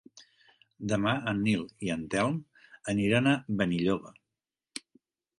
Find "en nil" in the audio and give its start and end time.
1.31-1.65